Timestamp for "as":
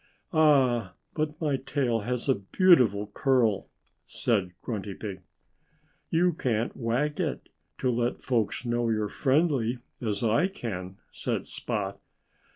10.01-10.23